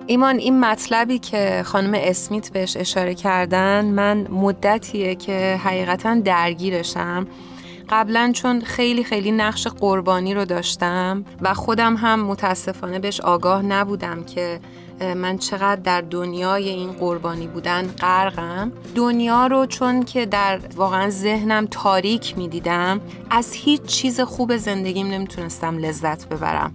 ایمان 0.10 0.38
این 0.38 0.60
مطلبی 0.60 1.20
که 1.20 1.62
خانم 1.66 1.92
اسمیت 1.96 2.50
بهش 2.50 2.78
اشاره 2.78 3.16
کردن 3.16 3.86
من 3.86 4.28
مدتیه 4.32 5.16
که 5.16 5.60
حقیقتا 5.64 6.16
درگیرشم. 6.16 7.28
قبلا 7.90 8.32
چون 8.36 8.62
خیلی 8.62 9.04
خیلی 9.04 9.32
نقش 9.32 9.68
قربانی 9.68 10.34
رو 10.34 10.46
داشتم 10.46 11.26
و 11.42 11.54
خودم 11.54 11.96
هم 11.96 12.20
متاسفانه 12.20 13.00
بهش 13.00 13.22
آگاه 13.22 13.62
نبودم 13.62 14.24
که 14.24 14.60
من 15.16 15.38
چقدر 15.38 15.82
در 15.82 16.02
دنیای 16.02 16.70
این 16.70 16.92
قربانی 16.92 17.48
بودن 17.48 17.88
غرقم. 17.88 18.72
دنیا 18.96 19.48
رو 19.48 19.66
چون 19.66 20.04
که 20.04 20.26
در 20.26 20.60
واقعا 20.76 21.10
ذهنم 21.10 21.68
تاریک 21.72 22.38
می‌دیدم 22.38 23.02
از 23.30 23.54
هیچ 23.54 23.82
چیز 23.82 24.22
خوب 24.22 24.58
زندگیم 24.58 25.08
نمی‌تونستم 25.08 25.78
لذت 25.78 26.30
ببرم. 26.30 26.74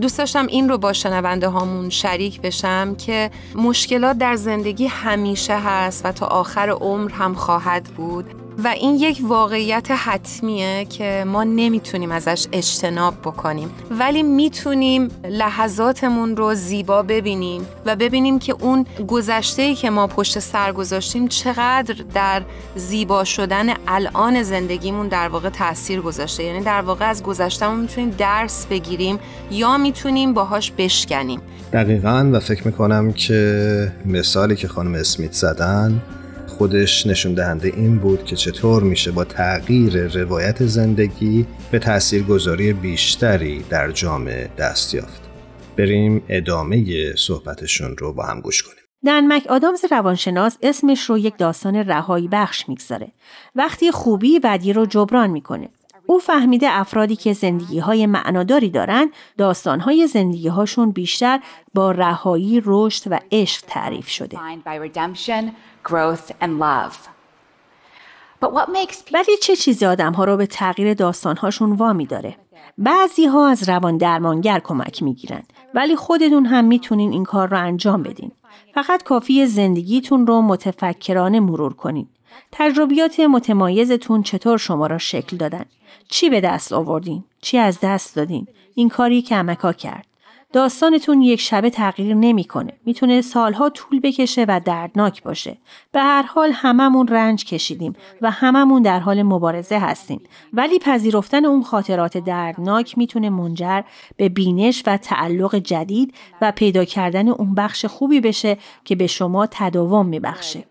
دوست 0.00 0.18
داشتم 0.18 0.46
این 0.46 0.68
رو 0.68 0.78
با 0.78 0.92
شنونده 0.92 1.48
هامون 1.48 1.90
شریک 1.90 2.40
بشم 2.40 2.94
که 2.94 3.30
مشکلات 3.54 4.18
در 4.18 4.36
زندگی 4.36 4.86
همیشه 4.86 5.58
هست 5.58 6.06
و 6.06 6.12
تا 6.12 6.26
آخر 6.26 6.70
عمر 6.70 7.10
هم 7.12 7.34
خواهد 7.34 7.84
بود. 7.84 8.43
و 8.58 8.68
این 8.68 8.94
یک 8.94 9.20
واقعیت 9.22 9.90
حتمیه 9.90 10.84
که 10.84 11.24
ما 11.26 11.44
نمی‌تونیم 11.44 12.12
ازش 12.12 12.46
اجتناب 12.52 13.14
بکنیم. 13.20 13.70
ولی 13.90 14.22
می‌تونیم 14.22 15.08
لحظاتمون 15.24 16.36
رو 16.36 16.54
زیبا 16.54 17.02
ببینیم 17.02 17.66
و 17.86 17.96
ببینیم 17.96 18.38
که 18.38 18.54
اون 18.60 18.86
گذشته 19.08 19.74
که 19.74 19.90
ما 19.90 20.06
پشت 20.06 20.38
سر 20.38 20.72
گذاشتیم 20.72 21.28
چقدر 21.28 21.94
در 22.14 22.42
زیبا 22.76 23.24
شدن 23.24 23.66
الان 23.88 24.42
زندگیمون 24.42 25.08
در 25.08 25.28
واقع 25.28 25.48
تاثیر 25.48 26.00
گذاشته. 26.00 26.44
یعنی 26.44 26.60
در 26.60 26.80
واقع 26.80 27.10
از 27.10 27.22
گذشتهمون 27.22 27.80
می‌تونیم 27.80 28.10
درس 28.10 28.66
بگیریم 28.66 29.18
یا 29.50 29.78
می‌تونیم 29.78 30.34
باهاش 30.34 30.72
بشکنیم. 30.78 31.40
دقیقا 31.72 32.30
و 32.32 32.40
فکر 32.40 32.66
می‌کنم 32.66 33.12
که 33.12 33.92
مثالی 34.06 34.56
که 34.56 34.68
خانم 34.68 34.94
اسمیت 34.94 35.32
زدن 35.32 36.02
خودش 36.58 37.06
نشون 37.06 37.34
دهنده 37.34 37.68
این 37.68 37.98
بود 37.98 38.24
که 38.24 38.36
چطور 38.36 38.82
میشه 38.82 39.10
با 39.10 39.24
تغییر 39.24 40.06
روایت 40.06 40.66
زندگی 40.66 41.46
به 41.70 41.78
تاثیرگذاری 41.78 42.72
بیشتری 42.72 43.64
در 43.70 43.90
جامعه 43.90 44.50
دست 44.58 44.94
یافت. 44.94 45.22
بریم 45.76 46.22
ادامه 46.28 46.84
صحبتشون 47.16 47.96
رو 47.96 48.12
با 48.12 48.22
هم 48.22 48.40
گوش 48.40 48.62
کنیم. 48.62 48.84
دنمک 49.06 49.46
آدامز 49.46 49.84
روانشناس 49.90 50.58
اسمش 50.62 51.10
رو 51.10 51.18
یک 51.18 51.38
داستان 51.38 51.76
رهایی 51.76 52.28
بخش 52.28 52.68
می‌گذاره. 52.68 53.12
وقتی 53.54 53.90
خوبی 53.90 54.40
بدی 54.40 54.72
رو 54.72 54.86
جبران 54.86 55.30
می‌کنه. 55.30 55.68
او 56.06 56.18
فهمیده 56.18 56.68
افرادی 56.70 57.16
که 57.16 57.32
زندگی 57.32 57.78
های 57.78 58.06
معناداری 58.06 58.70
دارن 58.70 59.10
داستان 59.38 59.80
های 59.80 60.06
زندگی 60.06 60.48
هاشون 60.48 60.90
بیشتر 60.90 61.40
با 61.74 61.90
رهایی، 61.90 62.62
رشد 62.64 63.12
و 63.12 63.18
عشق 63.32 63.64
تعریف 63.66 64.08
شده. 64.08 64.38
ولی 69.12 69.36
چه 69.42 69.56
چیزی 69.56 69.86
آدم 69.86 70.12
ها 70.12 70.24
رو 70.24 70.36
به 70.36 70.46
تغییر 70.46 70.94
داستان 70.94 71.36
هاشون 71.36 71.72
وامی 71.72 72.06
داره؟ 72.06 72.36
بعضی 72.78 73.26
ها 73.26 73.48
از 73.48 73.68
روان 73.68 73.96
درمانگر 73.96 74.58
کمک 74.58 75.02
می‌گیرن 75.02 75.42
ولی 75.74 75.96
خودتون 75.96 76.46
هم 76.46 76.64
می‌تونین 76.64 77.12
این 77.12 77.24
کار 77.24 77.48
رو 77.48 77.58
انجام 77.58 78.02
بدین. 78.02 78.32
فقط 78.74 79.02
کافی 79.02 79.46
زندگیتون 79.46 80.26
رو 80.26 80.42
متفکرانه 80.42 81.40
مرور 81.40 81.72
کنین. 81.72 82.08
تجربیات 82.52 83.20
متمایزتون 83.20 84.22
چطور 84.22 84.58
شما 84.58 84.86
را 84.86 84.98
شکل 84.98 85.36
دادن؟ 85.36 85.64
چی 86.08 86.30
به 86.30 86.40
دست 86.40 86.72
آوردین؟ 86.72 87.24
چی 87.40 87.58
از 87.58 87.78
دست 87.82 88.16
دادین؟ 88.16 88.46
این 88.74 88.88
کاری 88.88 89.22
که 89.22 89.36
امکا 89.36 89.72
کرد. 89.72 90.06
داستانتون 90.52 91.22
یک 91.22 91.40
شبه 91.40 91.70
تغییر 91.70 92.14
نمی‌کنه. 92.14 92.72
می‌تونه 92.86 93.20
سالها 93.20 93.70
طول 93.70 94.00
بکشه 94.00 94.44
و 94.48 94.60
دردناک 94.64 95.22
باشه. 95.22 95.56
به 95.92 96.00
هر 96.00 96.22
حال 96.22 96.50
هممون 96.52 97.08
رنج 97.08 97.44
کشیدیم 97.44 97.96
و 98.22 98.30
هممون 98.30 98.82
در 98.82 99.00
حال 99.00 99.22
مبارزه 99.22 99.78
هستیم. 99.78 100.20
ولی 100.52 100.78
پذیرفتن 100.78 101.44
اون 101.44 101.62
خاطرات 101.62 102.18
دردناک 102.18 102.98
می‌تونه 102.98 103.30
منجر 103.30 103.82
به 104.16 104.28
بینش 104.28 104.82
و 104.86 104.96
تعلق 104.96 105.54
جدید 105.54 106.14
و 106.40 106.52
پیدا 106.52 106.84
کردن 106.84 107.28
اون 107.28 107.54
بخش 107.54 107.84
خوبی 107.84 108.20
بشه 108.20 108.58
که 108.84 108.96
به 108.96 109.06
شما 109.06 109.48
تداوم 109.50 110.06
میبخشه. 110.06 110.64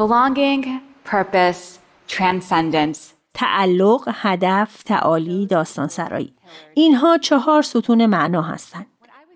Belonging, 0.00 0.64
purpose, 1.04 1.78
transcendence. 2.08 2.98
تعلق، 3.34 4.08
هدف، 4.14 4.82
تعالی، 4.82 5.46
داستان 5.46 5.88
سرایی. 5.88 6.32
اینها 6.74 7.18
چهار 7.18 7.62
ستون 7.62 8.06
معنا 8.06 8.42
هستند. 8.42 8.86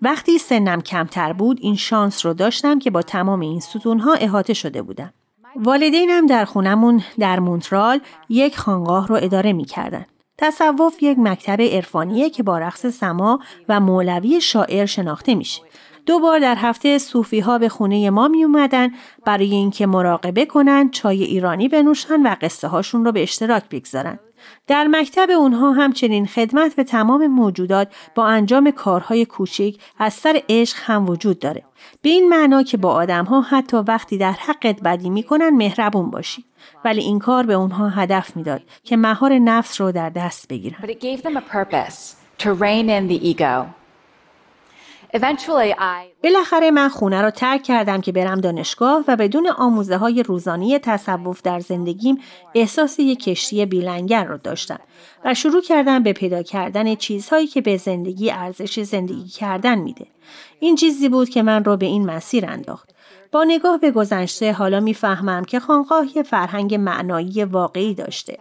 وقتی 0.01 0.37
سنم 0.37 0.81
کمتر 0.81 1.33
بود 1.33 1.57
این 1.61 1.75
شانس 1.75 2.25
رو 2.25 2.33
داشتم 2.33 2.79
که 2.79 2.91
با 2.91 3.01
تمام 3.01 3.39
این 3.39 3.59
ستونها 3.59 4.13
احاطه 4.13 4.53
شده 4.53 4.81
بودم. 4.81 5.13
والدینم 5.55 6.25
در 6.25 6.45
خونمون 6.45 7.03
در 7.19 7.39
مونترال 7.39 7.99
یک 8.29 8.57
خانقاه 8.57 9.07
رو 9.07 9.15
اداره 9.15 9.53
می 9.53 9.65
کردن. 9.65 10.05
تصوف 10.37 11.03
یک 11.03 11.19
مکتب 11.19 11.61
عرفانیه 11.61 12.29
که 12.29 12.43
با 12.43 12.57
رقص 12.57 12.85
سما 12.85 13.39
و 13.69 13.79
مولوی 13.79 14.41
شاعر 14.41 14.85
شناخته 14.85 15.35
میشه. 15.35 15.61
دو 16.05 16.19
بار 16.19 16.39
در 16.39 16.55
هفته 16.55 16.97
صوفی 16.97 17.39
ها 17.39 17.57
به 17.57 17.69
خونه 17.69 18.09
ما 18.09 18.27
می 18.27 18.43
اومدن 18.43 18.89
برای 19.25 19.51
اینکه 19.51 19.85
مراقبه 19.85 20.45
کنن 20.45 20.89
چای 20.89 21.23
ایرانی 21.23 21.67
بنوشن 21.67 22.21
و 22.21 22.35
قصه 22.41 22.67
هاشون 22.67 23.05
رو 23.05 23.11
به 23.11 23.23
اشتراک 23.23 23.63
بگذارن. 23.71 24.19
در 24.67 24.87
مکتب 24.87 25.29
اونها 25.29 25.71
همچنین 25.71 26.25
خدمت 26.25 26.75
به 26.75 26.83
تمام 26.83 27.27
موجودات 27.27 27.87
با 28.15 28.27
انجام 28.27 28.71
کارهای 28.71 29.25
کوچک 29.25 29.75
از 29.99 30.13
سر 30.13 30.41
عشق 30.49 30.77
هم 30.81 31.09
وجود 31.09 31.39
داره. 31.39 31.63
به 32.01 32.09
این 32.09 32.29
معنا 32.29 32.63
که 32.63 32.77
با 32.77 32.93
آدم 32.93 33.25
ها 33.25 33.41
حتی 33.41 33.77
وقتی 33.77 34.17
در 34.17 34.31
حقت 34.31 34.81
بدی 34.81 35.09
می‌کنن 35.09 35.49
مهربون 35.49 36.09
باشی. 36.09 36.45
ولی 36.85 37.01
این 37.01 37.19
کار 37.19 37.45
به 37.45 37.53
اونها 37.53 37.89
هدف 37.89 38.37
می‌داد 38.37 38.61
که 38.83 38.97
مهار 38.97 39.39
نفس 39.39 39.81
رو 39.81 39.91
در 39.91 40.09
دست 40.09 40.47
بگیرن. 40.47 40.77
بالاخره 46.23 46.71
من 46.71 46.89
خونه 46.89 47.21
را 47.21 47.31
ترک 47.31 47.63
کردم 47.63 48.01
که 48.01 48.11
برم 48.11 48.41
دانشگاه 48.41 49.03
و 49.07 49.15
بدون 49.15 49.47
آموزه 49.47 49.97
های 49.97 50.23
روزانه 50.23 50.79
تصوف 50.79 51.41
در 51.41 51.59
زندگیم 51.59 52.17
احساس 52.55 52.99
یک 52.99 53.23
کشتی 53.23 53.65
بیلنگر 53.65 54.25
را 54.25 54.37
داشتم 54.37 54.79
و 55.25 55.33
شروع 55.33 55.61
کردم 55.61 56.03
به 56.03 56.13
پیدا 56.13 56.43
کردن 56.43 56.95
چیزهایی 56.95 57.47
که 57.47 57.61
به 57.61 57.77
زندگی 57.77 58.31
ارزش 58.31 58.79
زندگی 58.79 59.27
کردن 59.27 59.77
میده. 59.77 60.07
این 60.59 60.75
چیزی 60.75 61.09
بود 61.09 61.29
که 61.29 61.43
من 61.43 61.63
را 61.63 61.75
به 61.75 61.85
این 61.85 62.05
مسیر 62.05 62.45
انداخت. 62.45 62.89
با 63.31 63.43
نگاه 63.43 63.77
به 63.77 63.91
گذشته 63.91 64.53
حالا 64.53 64.79
می‌فهمم 64.79 65.43
که 65.43 65.59
خانقاه 65.59 66.05
فرهنگ 66.25 66.75
معنایی 66.75 67.43
واقعی 67.43 67.93
داشته. 67.93 68.37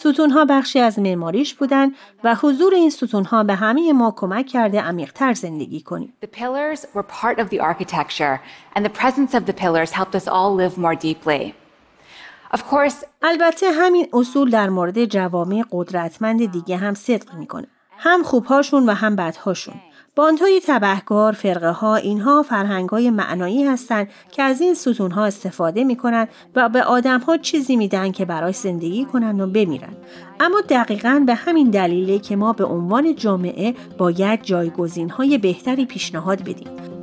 ستونها 0.00 0.44
بخشی 0.44 0.80
از 0.80 0.98
معماریش 0.98 1.54
بودن 1.54 1.92
و 2.24 2.34
حضور 2.34 2.74
این 2.74 2.90
ستونها 2.90 3.44
به 3.44 3.54
همه 3.54 3.92
ما 3.92 4.14
کمک 4.16 4.46
کرده 4.46 4.80
عمیقتر 4.80 5.34
زندگی 5.34 5.80
کنیم. 5.80 6.12
The 6.24 6.28
pillars 6.28 6.80
were 6.94 7.02
part 7.02 7.38
of 7.38 7.50
the 7.50 7.60
architecture 7.60 8.38
and 8.76 8.84
the 8.84 9.02
presence 9.02 9.34
of 9.34 9.46
the 9.46 9.52
pillars 9.52 9.90
helped 9.90 10.14
us 10.14 10.28
all 10.28 10.54
live 10.54 10.78
more 10.78 10.94
deeply. 10.94 11.54
Of 12.56 12.60
course, 12.60 12.94
البته 13.22 13.66
همین 13.70 14.06
اصول 14.12 14.50
در 14.50 14.68
مورد 14.68 15.04
جوامع 15.04 15.62
قدرتمند 15.70 16.52
دیگه 16.52 16.76
هم 16.76 16.94
صدق 16.94 17.34
می‌کنه. 17.34 17.66
هم 17.98 18.22
خوبهاشون 18.22 18.86
و 18.86 18.92
هم 18.92 19.16
بدهاشون. 19.16 19.74
باندهای 20.16 20.60
تبهکار، 20.66 21.32
فرقه 21.32 21.70
ها، 21.70 21.96
اینها 21.96 22.42
فرهنگ 22.42 22.88
های 22.88 23.10
معنایی 23.10 23.64
هستند 23.64 24.08
که 24.32 24.42
از 24.42 24.60
این 24.60 24.74
ستون 24.74 25.10
ها 25.10 25.24
استفاده 25.24 25.84
می 25.84 25.96
کنند 25.96 26.28
و 26.56 26.68
به 26.68 26.82
آدم 26.82 27.20
ها 27.20 27.36
چیزی 27.36 27.76
میدن 27.76 28.12
که 28.12 28.24
برای 28.24 28.52
زندگی 28.52 29.04
کنند 29.04 29.40
و 29.40 29.46
بمیرن. 29.46 29.96
اما 30.40 30.60
دقیقا 30.68 31.22
به 31.26 31.34
همین 31.34 31.70
دلیله 31.70 32.18
که 32.18 32.36
ما 32.36 32.52
به 32.52 32.64
عنوان 32.64 33.14
جامعه 33.14 33.74
باید 33.98 34.42
جایگزین 34.42 35.10
های 35.10 35.38
بهتری 35.38 35.86
پیشنهاد 35.86 36.40
بدیم. 36.40 36.97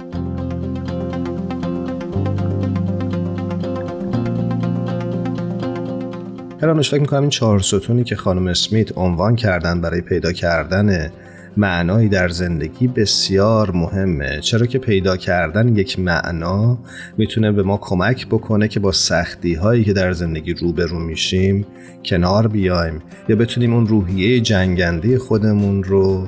هرانوش 6.62 6.90
فکر 6.90 7.02
می‌کنم 7.02 7.22
این 7.22 7.30
چهار 7.30 7.60
ستونی 7.60 8.04
که 8.04 8.16
خانم 8.16 8.48
اسمیت 8.48 8.98
عنوان 8.98 9.36
کردن 9.36 9.82
برای 9.82 10.02
پیدا 10.02 10.32
کردن 10.32 11.12
معنایی 11.58 12.10
در 12.10 12.30
زندگی 12.30 12.88
بسیار 12.88 13.72
مهمه. 13.72 14.40
چرا 14.42 14.66
که 14.66 14.78
پیدا 14.78 15.18
کردن 15.18 15.76
یک 15.76 16.00
معنا 16.00 16.78
می‌تونه 17.18 17.52
به 17.52 17.64
ما 17.64 17.78
کمک 17.78 18.28
بکنه 18.28 18.68
که 18.68 18.80
با 18.80 18.92
سختی 18.92 19.54
هایی 19.54 19.84
که 19.84 19.94
در 19.94 20.14
زندگی 20.14 20.54
روبرو 20.54 21.00
میشیم 21.00 21.66
کنار 22.06 22.48
بیایم 22.48 23.02
یا 23.30 23.36
بتونیم 23.36 23.74
اون 23.74 23.88
روحیه 23.88 24.40
جنگنده 24.40 25.20
خودمون 25.20 25.84
رو 25.84 26.28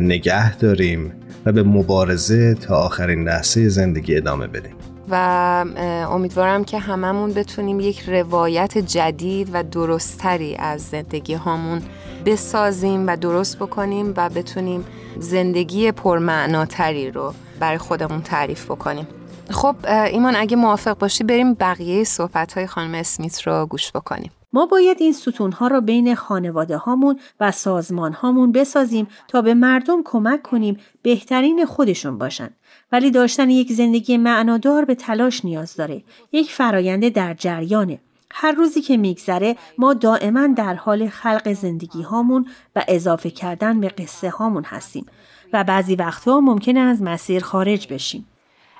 نگه 0.00 0.56
داریم 0.56 1.12
و 1.46 1.52
به 1.52 1.62
مبارزه 1.62 2.54
تا 2.54 2.76
آخرین 2.76 3.24
لحظه 3.24 3.68
زندگی 3.68 4.16
ادامه 4.16 4.46
بدیم. 4.46 4.75
و 5.10 5.64
امیدوارم 6.10 6.64
که 6.64 6.78
هممون 6.78 7.32
بتونیم 7.32 7.80
یک 7.80 8.00
روایت 8.08 8.78
جدید 8.78 9.50
و 9.52 9.62
درستتری 9.62 10.56
از 10.56 10.82
زندگی 10.82 11.34
هامون 11.34 11.82
بسازیم 12.26 13.06
و 13.06 13.16
درست 13.16 13.58
بکنیم 13.58 14.14
و 14.16 14.28
بتونیم 14.28 14.84
زندگی 15.18 15.92
پرمعناتری 15.92 17.10
رو 17.10 17.34
برای 17.60 17.78
خودمون 17.78 18.22
تعریف 18.22 18.64
بکنیم 18.64 19.06
خب 19.50 19.76
ایمان 19.86 20.36
اگه 20.36 20.56
موافق 20.56 20.98
باشی 20.98 21.24
بریم 21.24 21.54
بقیه 21.54 22.04
صحبت 22.04 22.52
های 22.52 22.66
خانم 22.66 22.94
اسمیت 22.94 23.42
رو 23.46 23.66
گوش 23.66 23.92
بکنیم 23.92 24.30
ما 24.52 24.66
باید 24.66 24.96
این 25.00 25.12
ستون 25.12 25.52
ها 25.52 25.66
را 25.66 25.80
بین 25.80 26.14
خانواده 26.14 26.76
هامون 26.76 27.20
و 27.40 27.50
سازمان 27.50 28.12
هامون 28.12 28.52
بسازیم 28.52 29.08
تا 29.28 29.42
به 29.42 29.54
مردم 29.54 30.02
کمک 30.04 30.42
کنیم 30.42 30.76
بهترین 31.02 31.66
خودشون 31.66 32.18
باشن. 32.18 32.50
ولی 32.92 33.10
داشتن 33.10 33.50
یک 33.50 33.72
زندگی 33.72 34.16
معنادار 34.16 34.84
به 34.84 34.94
تلاش 34.94 35.44
نیاز 35.44 35.76
داره. 35.76 36.02
یک 36.32 36.52
فراینده 36.52 37.10
در 37.10 37.34
جریانه. 37.34 38.00
هر 38.30 38.52
روزی 38.52 38.80
که 38.80 38.96
میگذره 38.96 39.56
ما 39.78 39.94
دائما 39.94 40.46
در 40.46 40.74
حال 40.74 41.08
خلق 41.08 41.52
زندگی 41.52 42.02
هامون 42.02 42.46
و 42.76 42.84
اضافه 42.88 43.30
کردن 43.30 43.80
به 43.80 43.88
قصه 43.88 44.30
هامون 44.30 44.64
هستیم 44.64 45.06
و 45.52 45.64
بعضی 45.64 45.94
وقتها 45.94 46.40
ممکنه 46.40 46.80
از 46.80 47.02
مسیر 47.02 47.42
خارج 47.42 47.92
بشیم. 47.92 48.26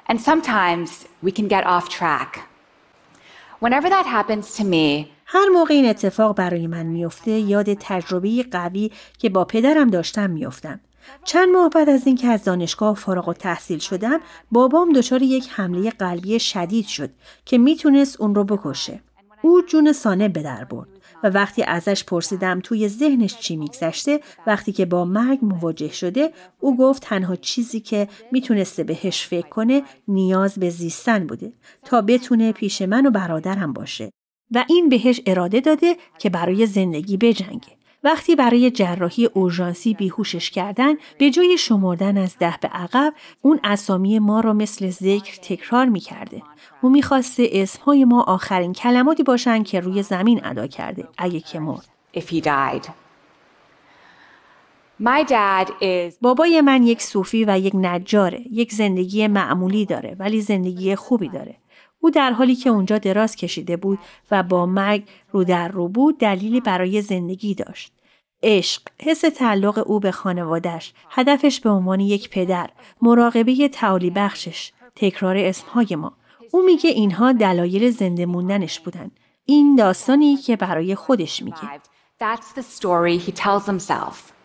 And 0.09 0.17
sometimes 0.17 0.91
we 1.25 1.31
can 1.31 1.49
get 1.49 1.65
off 1.65 1.89
track. 1.89 2.41
Whenever 3.61 3.89
that 3.89 4.07
happens 4.07 4.57
to 4.57 4.65
me, 4.65 5.07
هر 5.27 5.49
موقع 5.49 5.75
این 5.75 5.89
اتفاق 5.89 6.37
برای 6.37 6.67
من 6.67 6.87
میفته 6.87 7.31
یاد 7.31 7.75
تجربه 7.75 8.45
قوی 8.51 8.91
که 9.19 9.29
با 9.29 9.45
پدرم 9.45 9.91
داشتم 9.91 10.31
میافتم. 10.31 10.81
چند 11.25 11.49
ماه 11.49 11.71
بعد 11.71 11.89
از 11.89 12.07
اینکه 12.07 12.29
از 12.29 12.45
دانشگاه 12.45 12.95
فارغ 12.95 13.29
و 13.29 13.33
تحصیل 13.33 13.79
شدم 13.79 14.21
بابام 14.53 14.93
دچار 14.93 15.23
یک 15.23 15.49
حمله 15.51 15.91
قلبی 15.91 16.41
شدید 16.41 16.87
شد 16.87 17.11
که 17.45 17.59
می‌تونست 17.59 18.21
اون 18.21 18.35
رو 18.35 18.45
بکشه. 18.45 19.01
او 19.43 19.63
جون 19.63 19.93
سانه 19.93 20.29
به 20.29 20.43
در 20.43 20.65
برد 20.65 20.89
و 21.23 21.31
وقتی 21.31 21.63
ازش 21.63 22.05
پرسیدم 22.05 22.61
توی 22.61 22.89
ذهنش 22.89 23.39
چی 23.39 23.57
میگذشته 23.57 24.21
وقتی 24.47 24.73
که 24.73 24.87
با 24.87 25.05
مرگ 25.05 25.39
مواجه 25.43 25.93
شده 25.93 26.33
او 26.61 26.77
گفت 26.77 27.03
تنها 27.03 27.37
چیزی 27.37 27.81
که 27.81 28.09
می‌تونسته 28.33 28.85
بهش 28.85 29.27
فکر 29.27 29.49
کنه 29.49 29.83
نیاز 30.09 30.55
به 30.55 30.71
زیستن 30.71 31.27
بوده 31.27 31.53
تا 31.85 32.01
بتونه 32.01 32.53
پیش 32.53 32.83
من 32.83 33.07
و 33.07 33.11
برادرم 33.11 33.73
باشه 33.73 34.11
و 34.51 34.65
این 34.69 34.89
بهش 34.89 35.21
اراده 35.27 35.61
داده 35.61 35.97
که 36.19 36.31
برای 36.31 36.67
زندگی 36.67 37.17
بجنگه. 37.17 37.76
وقتی 38.07 38.37
برای 38.37 38.71
جراحی 38.71 39.27
اورژانسی 39.27 39.95
بیهوشش 39.95 40.51
کردن 40.51 40.95
به 41.19 41.31
جای 41.31 41.59
شمردن 41.59 42.19
از 42.19 42.39
ده 42.39 42.55
به 42.61 42.69
عقب 42.69 43.15
اون 43.43 43.61
اسامی 43.65 44.19
ما 44.19 44.41
را 44.41 44.53
مثل 44.53 44.91
ذکر 44.91 45.37
تکرار 45.37 45.87
می‌کرده. 45.87 46.43
او 46.83 46.91
می‌خواسته 46.91 47.49
اسمهای 47.53 48.05
ما 48.05 48.23
آخرین 48.23 48.73
کلماتی 48.73 49.23
باشن 49.23 49.63
که 49.63 49.81
روی 49.81 50.03
زمین 50.03 50.45
ادا 50.45 50.67
کرده 50.67 51.09
اگه 51.19 51.41
که 51.41 51.59
مرد. 51.59 51.89
My 55.03 55.25
dad 55.29 55.69
is... 55.69 56.15
بابای 56.21 56.61
من 56.61 56.83
یک 56.83 57.03
صوفی 57.03 57.45
و 57.45 57.59
یک 57.59 57.73
نجاره 57.75 58.45
یک 58.53 58.73
زندگی 58.73 59.27
معمولی 59.27 59.87
داره 59.87 60.17
ولی 60.19 60.41
زندگی 60.41 60.95
خوبی 60.95 61.29
داره. 61.29 61.57
او 62.01 62.11
در 62.11 62.31
حالی 62.31 62.55
که 62.55 62.71
اونجا 62.71 62.99
دراز 62.99 63.37
کشیده 63.37 63.77
بود 63.77 63.99
و 64.31 64.43
با 64.43 64.67
مرگ 64.67 65.05
رو 65.31 65.45
در 65.45 65.69
رو 65.69 65.89
بود 65.89 66.19
دلیلی 66.19 66.61
برای 66.61 67.03
زندگی 67.03 67.55
داشت. 67.55 67.96
عشق، 68.43 68.83
حس 69.03 69.21
تعلق 69.21 69.83
او 69.87 70.01
به 70.01 70.11
خانوادش، 70.11 70.93
هدفش 71.11 71.61
به 71.61 71.71
عنوان 71.71 72.01
یک 72.01 72.31
پدر، 72.31 72.71
مراقبه 73.03 73.69
تعالی 73.69 74.11
بخشش، 74.11 74.73
تکرار 74.97 75.37
اسمهای 75.37 75.97
ما. 75.97 76.17
او 76.53 76.63
میگه 76.63 76.91
اینها 76.91 77.33
دلایل 77.33 77.91
زنده 77.91 78.27
موندنش 78.27 78.81
بودن. 78.81 79.11
این 79.45 79.77
داستانی 79.77 80.37
که 80.37 80.57
برای 80.57 80.95
خودش 80.95 81.43
میگه. 81.43 81.81
That's 82.21 82.59
the 82.59 82.63
story 82.63 83.19
he 83.29 83.33
tells 83.33 83.67
himself. 83.67 84.36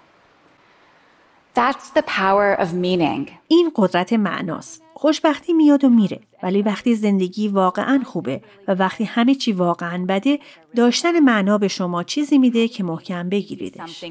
That's 1.55 1.91
the 1.95 2.01
power 2.01 2.59
of 2.59 2.73
meaning. 2.73 3.29
این 3.47 3.71
قدرت 3.75 4.13
معناست. 4.13 4.81
خوشبختی 4.93 5.53
میاد 5.53 5.83
و 5.83 5.89
میره 5.89 6.19
ولی 6.43 6.61
وقتی 6.61 6.95
زندگی 6.95 7.47
واقعا 7.47 8.01
خوبه 8.05 8.41
و 8.67 8.71
وقتی 8.75 9.03
همه 9.03 9.35
چی 9.35 9.51
واقعا 9.51 10.05
بده 10.09 10.39
داشتن 10.75 11.19
معنا 11.19 11.57
به 11.57 11.67
شما 11.67 12.03
چیزی 12.03 12.37
میده 12.37 12.67
که 12.67 12.83
محکم 12.83 13.29
بگیریدش. 13.29 14.03